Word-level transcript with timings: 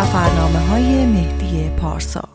سفرنامه 0.00 0.58
های 0.58 1.06
مهدی 1.06 1.70
پارسا. 1.76 2.28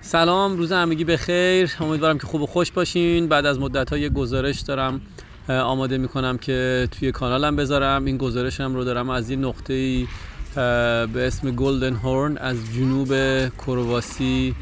سلام 0.00 0.56
روز 0.56 0.72
همگی 0.72 1.04
بخیر 1.04 1.72
امیدوارم 1.80 2.18
که 2.18 2.26
خوب 2.26 2.42
و 2.42 2.46
خوش 2.46 2.72
باشین. 2.72 3.28
بعد 3.28 3.46
از 3.46 3.58
مدت 3.58 3.90
های 3.90 4.10
گزارش 4.10 4.60
دارم 4.60 5.00
آماده 5.48 5.98
می‌کنم 5.98 6.38
که 6.38 6.88
توی 6.90 7.12
کانالم 7.12 7.56
بذارم. 7.56 8.04
این 8.04 8.16
گزارشم 8.16 8.74
رو 8.74 8.84
دارم 8.84 9.10
از 9.10 9.30
این 9.30 9.44
نقطه 9.44 10.06
به 10.54 11.26
اسم 11.26 11.50
گلدن 11.50 11.94
هورن 11.94 12.36
از 12.36 12.56
جنوب 12.74 13.08
کرواسی 13.48 14.54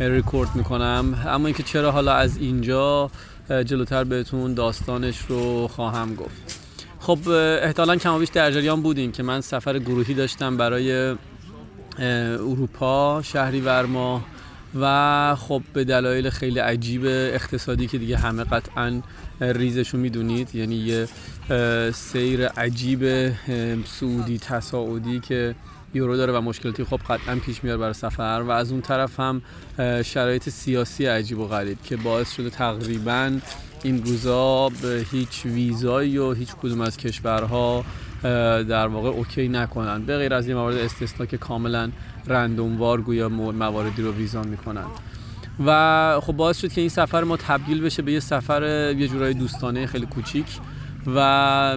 ریکورد 0.00 0.48
می‌کنم. 0.54 1.24
اما 1.26 1.46
اینکه 1.46 1.62
چرا 1.62 1.92
حالا 1.92 2.12
از 2.12 2.36
اینجا 2.36 3.10
جلوتر 3.48 4.04
بهتون 4.04 4.54
داستانش 4.54 5.18
رو 5.28 5.68
خواهم 5.68 6.14
گفت. 6.14 6.63
خب 7.04 7.28
احتمالا 7.62 7.96
کمابیش 7.96 8.28
در 8.28 8.50
جریان 8.50 8.82
بودیم 8.82 9.12
که 9.12 9.22
من 9.22 9.40
سفر 9.40 9.78
گروهی 9.78 10.14
داشتم 10.14 10.56
برای 10.56 11.14
اروپا 11.98 13.22
شهری 13.22 13.60
ورما 13.60 14.24
و 14.80 15.36
خب 15.38 15.62
به 15.72 15.84
دلایل 15.84 16.30
خیلی 16.30 16.58
عجیب 16.58 17.04
اقتصادی 17.04 17.86
که 17.86 17.98
دیگه 17.98 18.16
همه 18.16 18.44
قطعا 18.44 19.02
ریزشو 19.40 19.98
می‌دونید. 19.98 20.54
یعنی 20.54 20.74
یه 20.74 21.08
سیر 21.92 22.46
عجیب 22.46 23.28
سعودی 23.84 24.38
تصاعدی 24.38 25.20
که 25.20 25.54
یورو 25.94 26.16
داره 26.16 26.32
و 26.32 26.40
مشکلاتی 26.40 26.84
خب 26.84 27.00
قطعا 27.08 27.36
پیش 27.36 27.64
میاد 27.64 27.80
برای 27.80 27.92
سفر 27.92 28.44
و 28.46 28.50
از 28.50 28.72
اون 28.72 28.80
طرف 28.80 29.20
هم 29.20 29.42
شرایط 30.02 30.48
سیاسی 30.48 31.06
عجیب 31.06 31.38
و 31.38 31.46
غریب 31.46 31.78
که 31.84 31.96
باعث 31.96 32.32
شده 32.32 32.50
تقریبا 32.50 33.38
این 33.84 34.04
روزا 34.04 34.68
به 34.68 35.06
هیچ 35.10 35.46
ویزایی 35.46 36.18
و 36.18 36.32
هیچ 36.32 36.48
کدوم 36.62 36.80
از 36.80 36.96
کشورها 36.96 37.84
در 38.68 38.86
واقع 38.86 39.08
اوکی 39.08 39.48
نکنن. 39.48 40.02
به 40.02 40.18
غیر 40.18 40.34
از 40.34 40.48
این 40.48 40.56
موارد 40.56 40.76
استثنا 40.76 41.26
که 41.26 41.38
کاملا 41.38 41.90
رندوموار 42.26 43.02
گویا 43.02 43.28
مواردی 43.28 44.02
رو 44.02 44.12
ویزا 44.12 44.42
می‌کنن. 44.42 44.84
و 45.66 46.20
خب 46.22 46.32
باعث 46.32 46.60
شد 46.60 46.72
که 46.72 46.80
این 46.80 46.90
سفر 46.90 47.24
ما 47.24 47.36
تبدیل 47.36 47.80
بشه 47.80 48.02
به 48.02 48.12
یه 48.12 48.20
سفر 48.20 48.62
یه 48.98 49.08
جورای 49.08 49.34
دوستانه 49.34 49.86
خیلی 49.86 50.06
کوچیک. 50.06 50.46
و 51.14 51.76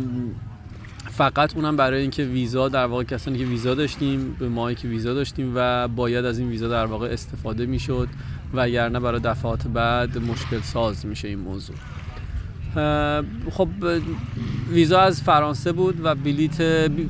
فقط 1.11 1.55
اونم 1.55 1.78
برای 1.78 2.02
اینکه 2.02 2.23
ویزا 2.23 2.69
در 2.69 2.85
واقع 2.85 3.03
کسانی 3.03 3.38
که 3.38 3.45
ویزا 3.45 3.75
داشتیم 3.75 4.35
به 4.39 4.50
ماهی 4.50 4.75
که 4.75 4.88
ویزا 4.88 5.13
داشتیم 5.13 5.52
و 5.55 5.88
باید 5.88 6.25
از 6.25 6.39
این 6.39 6.50
ویزا 6.50 6.67
در 6.67 6.85
واقع 6.85 7.08
استفاده 7.08 7.66
می‌شد. 7.66 8.08
و 8.53 8.59
اگر 8.59 8.90
نه 8.90 9.00
برای 9.00 9.20
دفعات 9.20 9.67
بعد 9.67 10.17
مشکل 10.17 10.62
ساز 10.62 11.06
میشه 11.06 11.28
این 11.28 11.40
موضوع. 11.40 11.76
خب 13.52 13.67
ویزا 14.70 15.00
از 15.00 15.22
فرانسه 15.22 15.72
بود 15.72 16.06
و 16.06 16.16
بلیت 16.16 16.62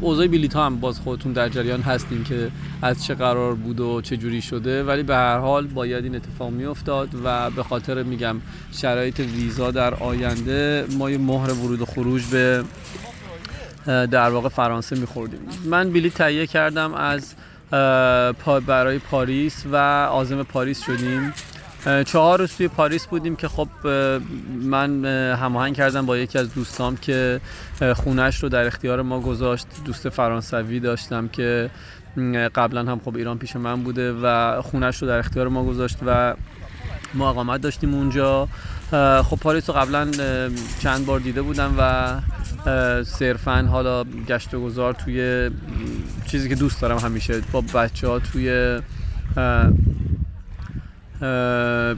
اوضاع 0.02 0.28
بلیت 0.28 0.54
ها 0.54 0.66
هم 0.66 0.80
باز 0.80 1.00
خودتون 1.00 1.34
در 1.34 1.50
جریان 1.50 1.82
هستیم 1.82 2.24
که 2.24 2.52
از 2.82 3.06
چه 3.06 3.16
قرار 3.16 3.56
بود 3.56 3.80
و 3.80 4.02
چه 4.02 4.18
جوری 4.18 4.42
شده 4.42 4.84
ولی 4.84 5.04
به 5.04 5.16
هر 5.16 5.38
حال 5.38 5.68
باید 5.68 6.04
این 6.04 6.16
اتفاق 6.16 6.52
می 6.52 6.66
افتاد 6.66 7.10
و 7.24 7.50
به 7.50 7.64
خاطر 7.64 8.04
میگم 8.04 8.36
شرایط 8.72 9.20
ویزا 9.20 9.72
در 9.72 9.94
آینده 9.94 10.86
ما 10.98 11.10
یه 11.10 11.18
مهر 11.18 11.52
ورود 11.54 11.82
و 11.82 11.86
خروج 11.86 12.24
به 12.32 12.64
در 13.86 14.30
واقع 14.30 14.50
فرانسه 14.50 14.96
میخوردیم. 15.00 15.40
من 15.66 15.90
بلیت 15.90 16.14
تهیه 16.14 16.48
کردم 16.48 16.94
از 16.94 17.36
برای 18.68 19.00
پاریس 19.00 19.64
و 19.72 19.76
آزم 20.12 20.44
پاریس 20.44 20.84
شدیم. 20.84 21.34
چهار 22.06 22.40
روز 22.40 22.58
توی 22.58 22.68
پاریس 22.68 23.06
بودیم 23.06 23.36
که 23.36 23.48
خب 23.48 23.68
من 24.62 25.06
هماهنگ 25.36 25.76
کردم 25.76 26.06
با 26.06 26.18
یکی 26.18 26.38
از 26.38 26.54
دوستام 26.54 26.98
که 26.98 27.42
خونش 27.96 28.44
رو 28.44 28.50
در 28.50 28.68
اختیار 28.68 29.02
ما 29.02 29.20
گذاشت. 29.20 29.68
دوست 29.86 30.10
فرانسوی 30.10 30.80
داشتم 30.80 31.28
که 31.28 31.70
قبلا 32.56 32.92
هم 32.92 33.02
خب 33.06 33.16
ایران 33.16 33.38
پیش 33.38 33.56
من 33.56 33.84
بوده 33.84 34.14
و 34.14 34.62
خونش 34.62 35.02
رو 35.02 35.08
در 35.08 35.18
اختیار 35.18 35.48
ما 35.48 35.64
گذاشت 35.64 35.98
و 36.06 36.36
ما 37.14 37.30
اقامت 37.30 37.62
داشتیم 37.62 37.94
اونجا. 37.94 38.48
خب 39.24 39.38
پاریس 39.42 39.70
رو 39.70 39.76
قبلا 39.76 40.12
چند 40.80 41.06
بار 41.06 41.20
دیده 41.20 41.42
بودم 41.42 41.76
و 41.80 42.22
صرفا 43.04 43.68
حالا 43.72 44.04
گشت 44.04 44.54
و 44.54 44.64
گذار 44.64 44.94
توی 44.94 45.50
چیزی 46.28 46.50
که 46.50 46.56
دوست 46.56 46.82
دارم 46.82 46.98
همیشه 46.98 47.42
با 47.52 47.62
بچه 47.62 48.08
ها 48.08 48.20
توی 48.20 48.80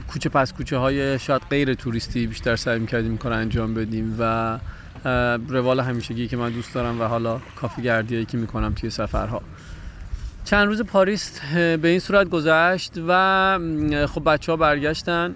کوچه 0.08 0.28
پس 0.28 0.52
کوچه 0.52 0.76
های 0.76 1.18
شاید 1.18 1.42
غیر 1.50 1.74
توریستی 1.74 2.26
بیشتر 2.26 2.56
سعی 2.56 2.78
می‌کردیم 2.78 3.18
کار 3.18 3.32
انجام 3.32 3.74
بدیم 3.74 4.16
و 4.18 4.58
روال 5.48 5.80
همیشگی 5.80 6.28
که 6.28 6.36
من 6.36 6.50
دوست 6.50 6.74
دارم 6.74 7.00
و 7.00 7.04
حالا 7.04 7.40
کافی 7.56 7.82
گردی 7.82 8.24
که 8.24 8.38
می‌کنم 8.38 8.74
توی 8.74 8.90
سفرها. 8.90 9.42
چند 10.44 10.66
روز 10.66 10.82
پاریس 10.82 11.40
به 11.54 11.88
این 11.88 11.98
صورت 11.98 12.28
گذشت 12.28 12.92
و 13.08 13.58
خب 14.06 14.32
بچه 14.32 14.52
ها 14.52 14.56
برگشتن. 14.56 15.34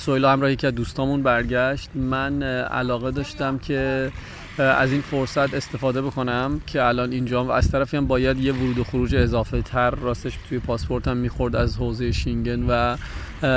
سویلا 0.00 0.32
همراه 0.32 0.52
یکی 0.52 0.66
از 0.66 0.74
دوستامون 0.74 1.22
برگشت. 1.22 1.90
من 1.94 2.42
علاقه 2.42 3.10
داشتم 3.10 3.58
که 3.58 4.12
از 4.58 4.92
این 4.92 5.00
فرصت 5.00 5.54
استفاده 5.54 6.02
بکنم 6.02 6.60
که 6.66 6.82
الان 6.82 7.12
اینجا 7.12 7.44
و 7.44 7.50
از 7.50 7.70
طرفی 7.70 7.96
هم 7.96 8.06
باید 8.06 8.40
یه 8.40 8.52
ورود 8.52 8.78
و 8.78 8.84
خروج 8.84 9.14
اضافه 9.14 9.62
تر 9.62 9.90
راستش 9.90 10.38
توی 10.48 10.58
پاسپورتم 10.58 11.16
می‌خورد 11.16 11.56
از 11.56 11.76
حوزه 11.76 12.12
شینگن 12.12 12.62
و 12.68 12.96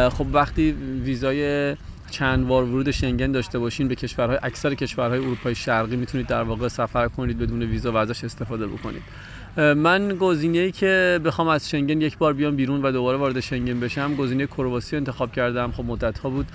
خب 0.09 0.25
وقتی 0.33 0.71
ویزای 1.03 1.75
چند 2.11 2.47
بار 2.47 2.63
ورود 2.63 2.91
شنگن 2.91 3.31
داشته 3.31 3.59
باشین 3.59 3.87
به 3.87 3.95
کشورهای 3.95 4.39
اکثر 4.43 4.73
کشورهای 4.73 5.19
اروپای 5.19 5.55
شرقی 5.55 5.95
می‌تونید 5.95 6.27
در 6.27 6.43
واقع 6.43 6.67
سفر 6.67 7.07
کنید 7.07 7.39
بدون 7.39 7.63
ویزا 7.63 7.91
و 7.91 7.95
ازش 7.95 8.23
استفاده 8.23 8.67
بکنید. 8.67 9.03
من 9.57 10.17
گزینه 10.19 10.57
ای 10.57 10.71
که 10.71 11.19
بخوام 11.25 11.47
از 11.47 11.69
شنگن 11.69 12.01
یک 12.01 12.17
بار 12.17 12.33
بیام 12.33 12.55
بیرون 12.55 12.81
و 12.81 12.91
دوباره 12.91 13.17
وارد 13.17 13.39
شنگن 13.39 13.79
بشم 13.79 14.15
گزینه 14.15 14.47
کرواسی 14.47 14.95
انتخاب 14.95 15.31
کردم. 15.31 15.71
خب 15.71 15.85
مدت 15.85 16.19
ها 16.19 16.29
بود 16.29 16.47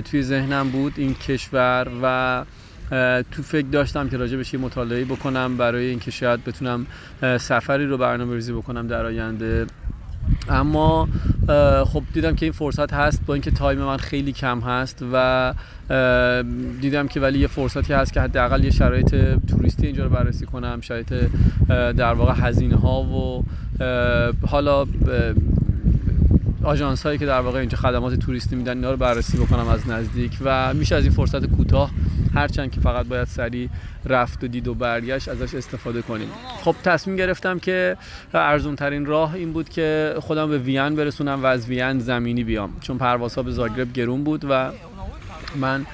توی 0.00 0.22
ذهنم 0.22 0.68
بود 0.68 0.92
این 0.96 1.14
کشور 1.14 1.86
و 2.02 2.44
تو 3.30 3.42
فکر 3.42 3.66
داشتم 3.66 4.08
که 4.08 4.16
راجع 4.16 4.36
بهش 4.36 4.54
مطالعه 4.54 5.04
بکنم 5.04 5.56
برای 5.56 5.86
اینکه 5.86 6.10
شاید 6.10 6.44
بتونم 6.44 6.86
سفری 7.40 7.86
رو 7.86 7.98
برنامه 7.98 8.34
ریزی 8.34 8.52
بکنم 8.52 8.86
در 8.86 9.06
آینده. 9.06 9.66
اما 10.48 11.08
خب 11.84 12.02
دیدم 12.12 12.34
که 12.34 12.46
این 12.46 12.52
فرصت 12.52 12.92
هست 12.92 13.20
با 13.26 13.34
اینکه 13.34 13.50
تایم 13.50 13.78
من 13.78 13.96
خیلی 13.96 14.32
کم 14.32 14.60
هست 14.60 15.04
و 15.12 15.54
دیدم 16.80 17.08
که 17.08 17.20
ولی 17.20 17.38
یه 17.38 17.46
فرصتی 17.46 17.92
هست 17.92 18.12
که 18.12 18.20
حداقل 18.20 18.64
یه 18.64 18.70
شرایط 18.70 19.14
توریستی 19.48 19.86
اینجا 19.86 20.04
رو 20.04 20.10
بررسی 20.10 20.46
کنم 20.46 20.80
شرایط 20.80 21.14
در 21.68 22.12
واقع 22.14 22.32
هزینه 22.36 22.76
ها 22.76 23.02
و 23.02 23.44
حالا 24.46 24.86
آژانس 26.64 27.06
هایی 27.06 27.18
که 27.18 27.26
در 27.26 27.40
واقع 27.40 27.58
اینجا 27.58 27.78
خدمات 27.78 28.14
توریستی 28.14 28.56
میدن 28.56 28.76
اینا 28.76 28.90
رو 28.90 28.96
بررسی 28.96 29.38
بکنم 29.38 29.68
از 29.68 29.88
نزدیک 29.88 30.38
و 30.44 30.74
میشه 30.74 30.94
از 30.94 31.04
این 31.04 31.12
فرصت 31.12 31.46
کوتاه 31.46 31.90
هرچند 32.34 32.70
که 32.70 32.80
فقط 32.80 33.06
باید 33.06 33.28
سری 33.28 33.70
رفت 34.06 34.44
و 34.44 34.48
دید 34.48 34.68
و 34.68 34.74
برگشت 34.74 35.28
ازش 35.28 35.54
استفاده 35.54 36.02
کنیم. 36.02 36.28
خب 36.64 36.74
تصمیم 36.84 37.16
گرفتم 37.16 37.58
که 37.58 37.96
ارزون 38.34 38.76
ترین 38.76 39.06
راه 39.06 39.34
این 39.34 39.52
بود 39.52 39.68
که 39.68 40.14
خودم 40.20 40.48
به 40.48 40.58
وین 40.58 40.96
برسونم 40.96 41.42
و 41.42 41.46
از 41.46 41.66
وین 41.66 41.98
زمینی 41.98 42.44
بیام. 42.44 42.70
چون 42.80 42.98
پروازها 42.98 43.42
به 43.42 43.50
زاگرب 43.50 43.92
گرون 43.92 44.24
بود 44.24 44.44
و 44.50 44.70
من 45.56 45.86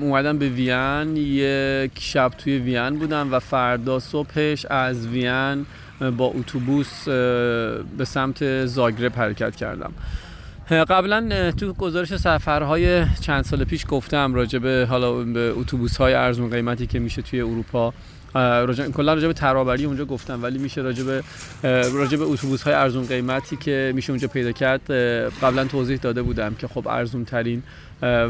اومدم 0.00 0.38
به 0.38 0.48
وین 0.48 1.16
یک 1.16 1.92
شب 2.00 2.30
توی 2.38 2.58
وین 2.58 2.98
بودم 2.98 3.32
و 3.32 3.38
فردا 3.38 3.98
صبحش 3.98 4.66
از 4.66 5.06
وین 5.06 5.66
با 6.16 6.26
اتوبوس 6.26 7.04
به 7.98 8.04
سمت 8.04 8.66
زاگرب 8.66 9.16
حرکت 9.16 9.56
کردم. 9.56 9.92
قبلا 10.70 11.52
تو 11.52 11.72
گزارش 11.72 12.16
سفرهای 12.16 13.04
چند 13.20 13.44
سال 13.44 13.64
پیش 13.64 13.84
گفتم 13.88 14.34
راجع 14.34 14.58
به 14.58 14.86
حالا 14.90 15.12
به 15.12 15.52
اتوبوس 15.56 15.96
های 15.96 16.14
ارزون 16.14 16.50
قیمتی 16.50 16.86
که 16.86 16.98
میشه 16.98 17.22
توی 17.22 17.40
اروپا 17.40 17.92
راجع 18.34 18.88
کلا 18.88 19.14
راجع 19.14 19.26
به 19.26 19.32
ترابری 19.32 19.84
اونجا 19.84 20.04
گفتم 20.04 20.42
ولی 20.42 20.58
میشه 20.58 20.80
راجع 20.80 21.04
به 21.04 21.22
راجع 21.92 22.16
به 22.16 22.24
اتوبوس 22.24 22.62
های 22.62 22.74
ارزون 22.74 23.06
قیمتی 23.06 23.56
که 23.56 23.92
میشه 23.94 24.10
اونجا 24.10 24.28
پیدا 24.28 24.52
کرد 24.52 24.90
قبلا 25.42 25.64
توضیح 25.64 25.96
داده 25.96 26.22
بودم 26.22 26.54
که 26.54 26.68
خب 26.68 26.88
ارزون 26.88 27.24
ترین 27.24 27.62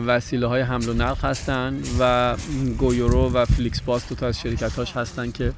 وسیله 0.06 0.46
های 0.46 0.60
حمل 0.60 0.88
و 0.88 0.94
نقل 0.94 1.28
هستن 1.28 1.76
و 2.00 2.36
GoEuro 2.78 3.32
و 3.32 3.44
FlixBus 3.44 4.08
دو 4.08 4.14
تا 4.14 4.26
از 4.26 4.40
شرکت 4.40 4.72
هاش 4.72 4.92
هستن 4.92 5.30
که 5.30 5.52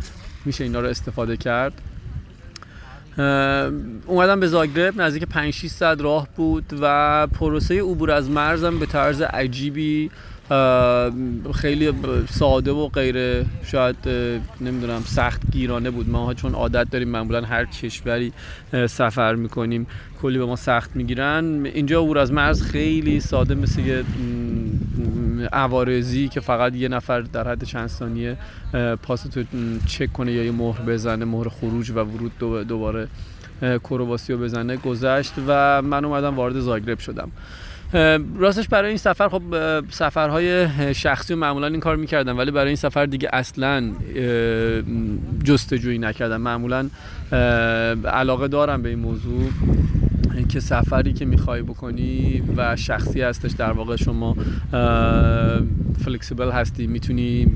میشه 0.45 0.65
اینا 0.65 0.81
رو 0.81 0.89
استفاده 0.89 1.37
کرد. 1.37 1.73
اومدم 4.07 4.41
به 4.41 4.47
زاگرب 4.47 5.01
نزدیک 5.01 5.25
5 5.25 5.53
6 5.53 5.67
ساعت 5.67 6.01
راه 6.01 6.29
بود 6.37 6.65
و 6.81 7.27
پروسه 7.27 7.81
عبور 7.81 8.11
از 8.11 8.31
مرزم 8.31 8.79
به 8.79 8.87
طرز 8.87 9.23
عجیبی 9.23 10.11
خیلی 11.55 11.93
ساده 12.31 12.71
و 12.71 12.89
غیر 12.89 13.47
شاید 13.65 13.97
نمی‌دونم 14.61 15.03
سخت 15.07 15.41
گیرانه 15.53 15.91
بود. 15.91 16.09
ما 16.09 16.35
چون 16.35 16.55
عادت 16.55 16.91
داریم 16.91 17.09
معمولا 17.09 17.41
هر 17.41 17.65
کشوری 17.65 18.33
سفر 18.73 19.35
می‌کنیم 19.35 19.87
کلی 20.23 20.39
به 20.39 20.47
ما 20.47 20.57
سخت 20.57 20.97
می‌گیرن. 20.97 21.67
اینجا 21.67 22.01
عبور 22.01 22.19
از 22.19 22.33
مرز 22.33 22.63
خیلی 22.63 23.21
ساده 23.21 23.55
مثل 23.55 24.03
عوارضی 25.47 26.29
که 26.29 26.41
فقط 26.41 26.77
یه 26.77 26.89
نفر 26.89 27.21
در 27.21 27.49
حد 27.49 27.65
چند 27.65 27.87
ثانیه 27.87 28.37
پاس 29.03 29.23
تو 29.23 29.45
چک 29.87 30.13
کنه 30.13 30.33
یا 30.33 30.45
یه 30.45 30.53
مهر 30.53 30.81
بزنه 30.81 31.25
مهر 31.25 31.49
خروج 31.49 31.91
و 31.91 31.95
ورود 31.95 32.39
دوباره 32.69 33.09
کرواسی 33.61 34.33
رو 34.33 34.39
بزنه 34.39 34.77
گذشت 34.77 35.33
و 35.47 35.83
من 35.83 36.05
اومدم 36.05 36.37
وارد 36.37 36.61
زاگرب 36.61 36.99
شدم. 36.99 37.31
راستش 38.39 38.69
برای 38.69 38.89
این 38.89 38.99
سفر 38.99 39.29
خب 39.29 39.43
سفرهای 39.91 40.69
شخصی 40.95 41.35
و 41.35 41.37
معمولا 41.37 41.67
این 41.67 41.81
کار 41.81 41.97
می‌کردم 41.97 42.39
ولی 42.39 42.51
برای 42.51 42.67
این 42.67 42.77
سفر 42.77 43.07
دیگه 43.07 43.29
اصلا 43.33 43.91
جستجویی 45.45 45.99
نکردم. 45.99 46.41
معمولا 46.41 46.89
علاقه 48.05 48.49
دارم 48.49 48.83
به 48.83 48.89
این 48.89 48.99
موضوع. 48.99 49.51
که 50.45 50.61
سفری 50.61 51.13
که 51.13 51.25
می‌خوای 51.25 51.63
بکنی 51.63 52.43
و 52.57 52.77
شخصی 52.77 53.21
هستش 53.21 53.51
در 53.51 53.73
واقع 53.73 53.97
شما 53.97 54.37
فلکسیبل 56.05 56.51
هستی 56.51 56.87
می‌تونی 56.87 57.47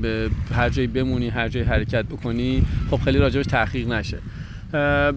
هر 0.55 0.69
جایی 0.69 0.87
بمونی 0.87 1.29
هر 1.29 1.49
جایی 1.49 1.65
حرکت 1.65 2.05
بکنی 2.05 2.65
خب 2.91 2.97
خیلی 2.97 3.17
راجبش 3.17 3.45
تحقیق 3.45 3.87
نشه. 3.87 4.17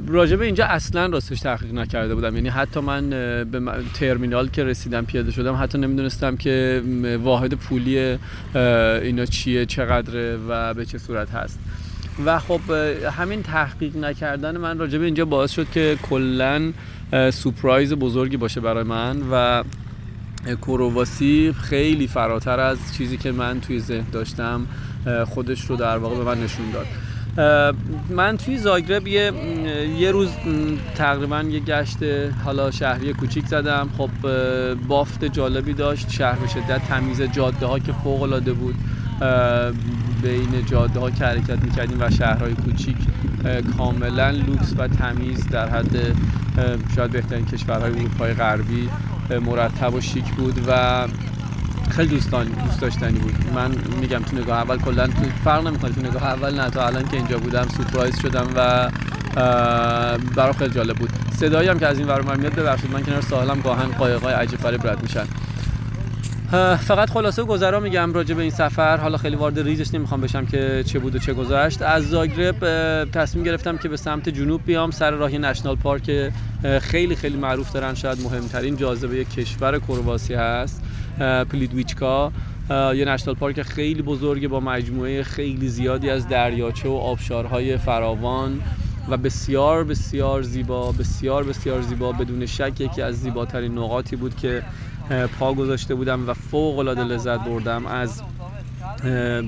راجبه 0.07 0.45
اینجا 0.45 0.65
اصلا 0.65 1.07
راستش 1.07 1.41
تحقیق 1.41 1.75
نکرده 1.75 2.15
بودم. 2.15 2.35
یعنی 2.35 2.49
حتی 2.49 2.81
من 2.81 3.11
به 3.51 3.61
ترمینال 3.95 4.49
که 4.49 4.65
رسیدم 4.65 5.05
پیاده 5.05 5.31
شدم 5.31 5.55
حتی 5.55 5.79
نمی‌دونستم 5.79 6.37
که 6.37 6.83
واحد 7.23 7.55
پولی 7.55 7.99
اینا 9.03 9.25
چیه 9.25 9.67
چقدره 9.67 10.39
و 10.49 10.75
به 10.75 10.85
چه 10.85 10.99
صورت 10.99 11.31
هست. 11.31 11.61
و 12.27 12.39
خب 12.39 12.61
همین 13.19 13.43
تحقیق 13.43 13.97
نکردن 13.97 14.57
من 14.57 14.79
راجبه 14.79 15.05
اینجا 15.05 15.25
باعث 15.25 15.51
شد 15.51 15.71
که 15.71 15.97
کلا 16.03 16.73
سپرایز 17.13 17.93
بزرگی 17.93 18.37
باشه 18.37 18.61
برای 18.61 18.85
من 18.85 19.23
و 19.33 19.65
کرواسی 20.67 21.55
خیلی 21.63 22.07
فراتر 22.07 22.61
از 22.61 22.79
چیزی 22.97 23.17
که 23.17 23.33
من 23.33 23.61
توی 23.61 23.81
ذهن 23.81 24.07
داشتم 24.13 24.67
خودش 25.27 25.65
رو 25.65 25.77
در 25.77 25.99
واقع 25.99 26.17
به 26.17 26.25
من 26.25 26.43
نشون 26.43 26.67
داد. 26.71 26.87
من 28.11 28.37
توی 28.37 28.59
زاگرب 28.59 29.07
یه, 29.07 29.33
یه 29.99 30.11
روز 30.11 30.29
تقریبا 30.95 31.43
یه 31.43 31.61
گشت 31.61 31.99
حالا 32.45 32.71
شهری 32.71 33.13
کوچیک 33.13 33.47
زدم. 33.47 33.89
خب 33.99 34.11
بافت 34.89 35.25
جالبی 35.25 35.73
داشت. 35.73 36.11
شهر 36.11 36.39
به 36.39 36.47
شدت 36.49 36.89
تمیز 36.89 37.23
جاده 37.23 37.67
ها 37.67 37.79
که 37.79 37.93
فوق 37.93 38.23
العاده 38.23 38.53
بود 38.53 38.75
بین 40.23 40.65
جاده 40.67 41.01
ها 41.01 41.11
که 41.11 41.25
حرکت 41.25 41.65
می‌کردیم 41.65 42.01
و 42.01 42.11
شهرهای 42.11 42.55
کوچیک 42.55 42.97
کاملا 43.77 44.31
لوکس 44.31 44.75
و 44.79 44.89
تمیز 44.89 45.47
در 45.47 45.69
حد 45.69 46.17
شاید 46.97 47.11
بهترین 47.11 47.47
کشورهای 47.47 47.93
اروپای 47.93 48.35
غربی 48.35 48.89
مرتب 49.47 49.95
و 49.95 50.01
شیک 50.01 50.35
بود 50.35 50.65
و 50.69 51.07
خیلی 51.91 52.09
دوستان 52.09 52.47
دوست 52.47 52.81
داشتنی 52.81 53.19
بود. 53.19 53.35
من 53.55 53.71
میگم 54.01 54.19
تو 54.19 54.37
نگاه 54.37 54.59
اول 54.59 54.79
کلا 54.79 55.07
تو 55.07 55.23
فرق 55.45 55.67
نمی‌کنه 55.67 55.91
تو 55.91 56.01
نگاه 56.01 56.25
اول 56.25 56.61
نه 56.61 56.71
تا 56.71 56.87
الان 56.87 57.09
که 57.09 57.17
اینجا 57.17 57.39
بودم 57.39 57.67
سورپرایز 57.77 58.19
شدم 58.21 58.47
و 58.57 58.91
برام 60.37 60.53
خیلی 60.53 60.75
جالب 60.75 60.97
بود. 60.97 61.11
صدایی 61.37 61.69
هم 61.69 61.79
که 61.79 61.87
از 61.87 61.99
این 61.99 62.09
ور 62.09 62.37
میاد 62.37 62.55
ببخشید 62.55 62.93
من 62.93 63.03
کنار 63.03 63.21
ساحلم 63.21 63.61
گاهن 63.61 63.89
قایقای 63.89 64.35
عجیب 64.35 64.61
غریب 64.61 64.87
رد 64.87 65.03
میشن. 65.03 65.25
فقط 66.81 67.11
خلاصه 67.11 67.45
گذرا 67.45 67.81
میگم 67.81 68.13
راجع 68.13 68.35
به 68.35 68.43
این 68.43 68.51
سفر. 68.51 68.97
حالا 68.97 69.17
خیلی 69.17 69.37
وارد 69.37 69.59
ریزش 69.59 69.95
نمی‌خوام 69.95 70.21
بشم 70.21 70.47
که 70.47 70.85
چه 70.87 70.99
بود 70.99 71.15
و 71.15 71.19
چه 71.19 71.33
گذشت. 71.33 71.83
از 71.83 72.09
زاگرب 72.09 72.65
تصمیم 73.11 73.45
گرفتم 73.45 73.77
که 73.77 73.89
به 73.89 73.97
سمت 73.97 74.29
جنوب 74.29 74.61
بیام 74.67 74.91
سر 74.91 75.11
راه 75.11 75.31
نشنال 75.31 75.77
پارک 75.77 76.33
خیلی 76.81 77.17
خیلی 77.17 77.37
معروف 77.37 77.73
دارن 77.73 77.95
شاید 77.95 78.21
مهمترین 78.21 78.77
جاذبه 78.77 79.25
کشور 79.25 79.79
کرواسی 79.79 80.35
هست 80.35 80.83
پلیدویچکا. 81.51 82.33
یه 82.71 83.05
نشنال 83.05 83.37
پارک 83.37 83.63
خیلی 83.63 84.03
بزرگه 84.03 84.49
با 84.49 84.61
مجموعه 84.61 85.23
خیلی 85.23 85.69
زیادی 85.69 86.11
از 86.11 86.29
دریاچه 86.29 86.89
و 86.89 86.93
آبشارهای 86.93 87.77
فراوان 87.77 88.61
و 89.09 89.17
بسیار 89.17 89.85
بسیار 89.85 90.43
زیبا 90.43 90.93
بسیار 90.93 91.45
بسیار 91.45 91.83
زیبا 91.83 92.13
بدون 92.13 92.47
شک 92.47 92.81
یکی 92.81 93.03
از 93.03 93.21
زیباترین 93.21 93.79
نقاطی 93.79 94.17
بود 94.17 94.37
که 94.37 94.63
پا 95.39 95.55
گذاشته 95.55 95.95
بودم 95.95 96.29
و 96.29 96.35
فوق 96.35 96.79
العاده 96.79 97.05
لذت 97.05 97.45
بردم 97.45 97.87
از 97.87 98.23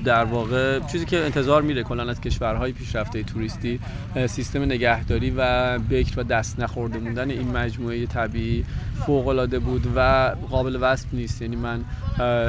در 0.05 0.23
واقع 0.23 0.79
چیزی 0.79 1.05
که 1.05 1.19
انتظار 1.19 1.61
میره 1.61 1.83
کلا 1.83 2.09
از 2.09 2.21
کشورهای 2.21 2.71
پیشرفته 2.71 3.23
توریستی 3.23 3.79
سیستم 4.27 4.61
نگهداری 4.61 5.33
و 5.37 5.79
بکر 5.79 6.19
و 6.19 6.23
دست 6.23 6.59
نخورده 6.59 6.99
موندن 6.99 7.29
این 7.29 7.51
مجموعه 7.51 8.05
طبیعی 8.05 8.65
فوق 9.05 9.27
العاده 9.27 9.59
بود 9.59 9.87
و 9.95 10.31
قابل 10.49 10.77
وصف 10.81 11.07
نیست. 11.13 11.41
یعنی 11.41 11.55
من 11.55 11.83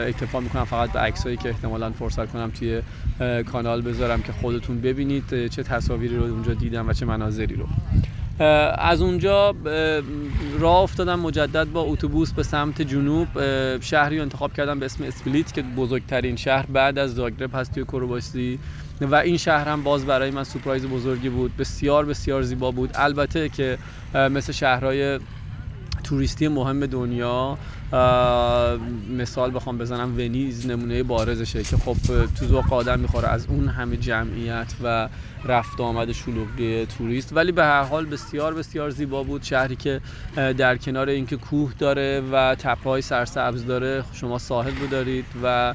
اکتفا 0.08 0.40
می‌کنم 0.40 0.64
فقط 0.64 0.92
به 0.92 0.98
عکسایی 0.98 1.36
که 1.36 1.48
احتمالا 1.48 1.90
فرصت 1.90 2.32
کنم 2.32 2.50
توی 2.50 2.82
کانال 3.52 3.82
بذارم 3.82 4.22
که 4.22 4.32
خودتون 4.32 4.80
ببینید 4.80 5.46
چه 5.46 5.62
تصاویری 5.62 6.16
رو 6.16 6.24
اونجا 6.24 6.54
دیدم 6.54 6.88
و 6.88 6.92
چه 6.92 7.06
مناظری 7.06 7.54
رو. 7.54 7.66
از 8.78 9.02
اونجا 9.02 9.54
راه 10.58 10.80
افتادم 10.80 11.20
مجدد 11.20 11.72
با 11.72 11.80
اتوبوس 11.80 12.32
به 12.32 12.42
سمت 12.42 12.82
جنوب. 12.82 13.28
شهری 13.80 14.20
انتخاب 14.20 14.52
کردم 14.52 14.78
به 14.78 14.86
اسم 14.86 15.04
اسپلیت 15.04 15.52
که 15.52 15.62
بزرگترین 15.62 16.36
شهر 16.36 16.66
بعد 16.66 16.98
از 16.98 17.14
زاگرب 17.14 17.50
هست 17.54 17.74
توی 17.74 17.84
کرواسی. 17.84 18.58
و 19.00 19.14
این 19.14 19.36
شهر 19.36 19.68
هم 19.68 19.82
باز 19.82 20.06
برای 20.06 20.30
من 20.30 20.44
سورپرایز 20.44 20.86
بزرگی 20.86 21.28
بود. 21.28 21.56
بسیار 21.56 22.04
بسیار 22.04 22.42
زیبا 22.42 22.70
بود. 22.70 22.90
البته 22.94 23.48
که 23.48 23.78
مثل 24.14 24.52
شهرهای 24.52 25.20
توریستی 26.04 26.48
مهم 26.48 26.86
دنیا 26.86 27.58
مثال 29.10 29.54
بخوام 29.54 29.78
بزنم 29.78 30.14
ونیز 30.14 30.66
نمونه 30.66 31.02
بارزشه 31.02 31.62
که 31.62 31.76
خب 31.76 31.96
تو 32.38 32.46
ذوق 32.46 32.72
آدم 32.72 33.00
می‌خوره. 33.00 33.28
از 33.28 33.46
اون 33.46 33.68
همه 33.68 33.96
جمعیت 33.96 34.74
و 34.82 35.08
رفت 35.44 35.80
آمد 35.80 36.12
شلوغی 36.12 36.86
توریست. 36.86 37.36
ولی 37.36 37.52
به 37.52 37.64
هر 37.64 37.82
حال 37.82 38.06
بسیار 38.06 38.54
بسیار 38.54 38.90
زیبا 38.90 39.22
بود. 39.22 39.42
شهری 39.42 39.76
که 39.76 40.00
در 40.36 40.76
کنار 40.76 41.08
اینکه 41.08 41.36
کوه 41.36 41.72
داره 41.78 42.22
و 42.32 42.54
تپه‌های 42.54 43.02
سرسبز 43.02 43.66
داره 43.66 44.04
شما 44.12 44.38
ساحل 44.38 44.76
رو 44.80 44.86
دارید 44.86 45.26
و 45.42 45.74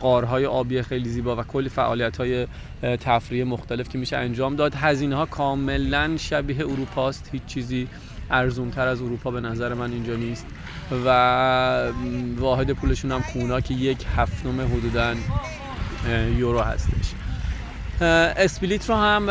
قارهای 0.00 0.46
آبی 0.46 0.82
خیلی 0.82 1.08
زیبا 1.08 1.36
و 1.36 1.42
کلی 1.42 1.68
فعالیت 1.68 2.16
های 2.16 2.46
تفریح 2.82 3.44
مختلف 3.44 3.88
که 3.88 3.98
میشه 3.98 4.16
انجام 4.16 4.56
داد. 4.56 4.74
هزینه 4.74 5.16
ها 5.16 5.26
کاملا 5.26 6.16
شبیه 6.16 6.60
اروپاست. 6.60 7.28
هیچ 7.32 7.44
چیزی 7.46 7.88
ارزونتر 8.30 8.88
از 8.88 9.02
اروپا 9.02 9.30
به 9.30 9.40
نظر 9.40 9.74
من 9.74 9.92
اینجا 9.92 10.16
نیست. 10.16 10.46
و 11.06 11.92
واحد 12.36 12.70
پولشون 12.70 13.12
هم 13.12 13.22
کونا 13.22 13.60
که 13.60 13.74
یک 13.74 14.06
هفتم 14.16 14.60
حدودا 14.60 15.14
یورو 16.38 16.60
هستش. 16.60 17.12
اسپلیت 18.00 18.90
رو 18.90 18.96
هم 18.96 19.28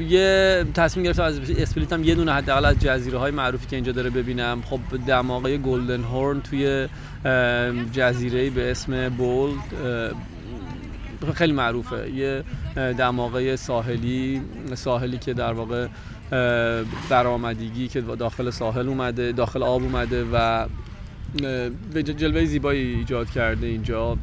یه 0.00 0.64
تصمیم 0.74 1.04
گرفتم 1.04 1.22
از 1.22 1.40
اسپلیت 1.50 1.92
هم 1.92 2.04
یه 2.04 2.14
دونه 2.14 2.32
حداقل 2.32 2.64
از 2.64 2.78
جزیره 2.78 3.18
های 3.18 3.30
معروفی 3.30 3.66
که 3.66 3.76
اینجا 3.76 3.92
داره 3.92 4.10
ببینم. 4.10 4.62
خب 4.62 4.80
دماغه 5.06 5.58
گلدن 5.58 6.02
هورن 6.02 6.40
توی 6.40 6.88
جزیره 7.92 8.50
به 8.50 8.70
اسم 8.70 9.08
بولد 9.08 10.14
خیلی 11.34 11.52
معروفه. 11.52 12.10
یه 12.10 12.44
دماغه 12.76 13.56
ساحلی 13.56 14.42
ساحلی 14.74 15.18
که 15.18 15.34
در 15.34 15.52
واقع 15.52 15.86
درآمدگی 17.10 17.88
که 17.88 18.00
داخل 18.00 18.50
ساحل 18.50 18.88
اومده 18.88 19.32
داخل 19.32 19.62
آب 19.62 19.82
اومده 19.82 20.24
و 20.24 20.66
جلوه 22.02 22.44
زیبایی 22.44 22.94
ایجاد 22.94 23.30
کرده 23.30 23.66
اینجا. 23.66 24.16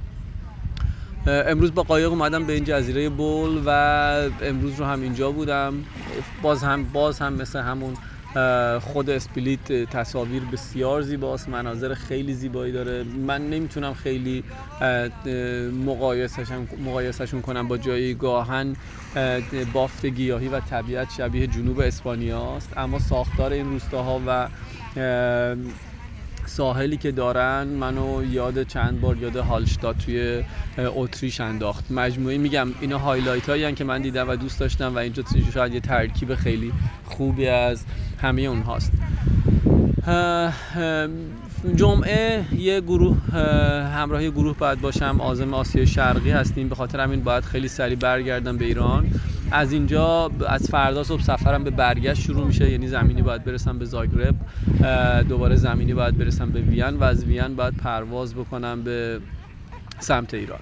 امروز 1.28 1.74
با 1.74 1.84
قایق 1.84 2.10
اومدم 2.10 2.44
به 2.44 2.54
این 2.54 2.64
جزیره 2.64 3.10
بول 3.10 3.62
و 3.66 3.70
امروز 4.42 4.80
رو 4.80 4.86
هم 4.86 5.02
اینجا 5.02 5.32
بودم. 5.32 5.74
باز 6.42 6.64
هم 6.64 6.84
باز 6.84 7.20
هم 7.20 7.34
مثل 7.34 7.60
همون 7.60 7.94
خود 8.82 9.10
اسپلیت 9.10 9.72
تصاویر 9.72 10.44
بسیار 10.54 11.02
زیباست 11.02 11.50
مناظر 11.50 11.94
خیلی 11.94 12.34
زیبایی 12.34 12.74
داره. 12.74 13.04
من 13.04 13.50
نمی‌تونم 13.50 13.94
خیلی 13.94 14.44
مقایسهشون 16.86 17.42
کنم 17.42 17.68
با 17.68 17.78
جایی 17.78 18.14
گاهن 18.14 18.76
بافت 19.74 20.06
گیاهی 20.06 20.48
و 20.48 20.60
طبیعت 20.60 21.12
شبیه 21.18 21.48
جنوب 21.48 21.80
اسپانیا 21.80 22.56
است 22.56 22.70
اما 22.78 23.00
ساختار 23.00 23.52
این 23.54 23.70
روستاها 23.70 24.22
و 24.28 24.48
ساحلی 26.46 26.98
که 26.98 27.12
دارن 27.12 27.64
منو 27.68 28.34
یاد 28.34 28.64
چند 28.64 29.02
بار 29.02 29.18
یاد 29.18 29.36
هالشتاد 29.36 29.98
توی 29.98 30.44
اتریش 30.78 31.42
انداخت. 31.42 31.92
مجموعه 31.92 32.38
میگم 32.38 32.68
اینا 32.82 32.98
هایلایت 32.98 33.50
هایی 33.50 33.74
که 33.74 33.84
من 33.84 34.02
دیدم 34.02 34.30
و 34.30 34.36
دوست 34.36 34.60
داشتم 34.60 34.96
و 34.96 34.98
اینجا 34.98 35.24
شاید 35.54 35.74
یه 35.74 35.80
ترکیب 35.80 36.36
خیلی 36.36 36.74
خوبی 37.06 37.48
از 37.48 37.86
همه 38.22 38.42
اونهاست. 38.42 38.92
جمعه 41.76 42.46
یه 42.58 42.82
گروه 42.82 43.18
همراه 43.96 44.24
یه 44.24 44.32
گروه 44.32 44.58
باید 44.58 44.82
باشم. 44.82 45.22
آزم 45.22 45.54
آسیا 45.54 45.86
شرقی 45.86 46.32
هستیم. 46.32 46.70
به 46.70 46.76
خاطر 46.76 47.00
همین 47.00 47.24
باید 47.24 47.44
خیلی 47.44 47.68
سریع 47.68 47.98
برگردم 47.98 48.58
به 48.58 48.66
ایران. 48.66 49.08
از 49.52 49.74
اینجا 49.74 50.32
از 50.48 50.70
فردا 50.70 51.04
صبح 51.04 51.22
سفرم 51.22 51.64
به 51.64 51.70
برگشت 51.70 52.22
شروع 52.22 52.48
میشه. 52.48 52.72
یعنی 52.72 52.88
زمینی 52.88 53.22
باید 53.22 53.44
برسم 53.44 53.80
به 53.80 53.86
زاگرب 53.86 54.36
دوباره 55.30 55.56
زمینی 55.56 55.94
باید 55.94 56.18
برسم 56.18 56.50
به 56.50 56.62
وین 56.62 56.90
و 56.90 57.04
از 57.04 57.26
وین 57.26 57.56
باید 57.56 57.78
پرواز 57.78 58.36
بکنم 58.36 58.84
به 58.84 59.20
سمت 60.00 60.34
ایران. 60.34 60.60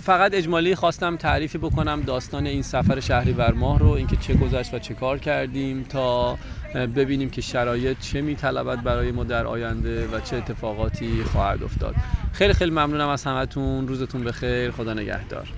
فقط 0.00 0.34
اجمالی 0.34 0.74
خواستم 0.74 1.16
تعریفی 1.16 1.58
بکنم 1.58 2.00
داستان 2.00 2.46
این 2.46 2.62
سفر 2.62 3.00
شهریور 3.00 3.52
ماه 3.52 3.78
رو 3.78 3.90
اینکه 3.90 4.16
چه 4.16 4.34
گذشت 4.34 4.74
و 4.74 4.78
چه 4.78 4.94
کار 4.94 5.18
کردیم 5.18 5.82
تا 5.82 6.38
ببینیم 6.74 7.30
که 7.30 7.40
شرایط 7.40 7.98
چه 8.00 8.20
میطلبد 8.20 8.82
برای 8.82 9.12
ما 9.12 9.24
در 9.24 9.46
آینده 9.46 10.06
و 10.06 10.20
چه 10.20 10.36
اتفاقاتی 10.36 11.22
خواهد 11.24 11.62
افتاد. 11.62 11.94
خیلی 12.32 12.52
خیلی 12.52 12.70
ممنونم 12.70 13.08
از 13.08 13.24
همتون. 13.24 13.88
روزتون 13.88 14.24
بخیر. 14.24 14.70
خدا 14.70 14.94
نگهدار. 14.94 15.48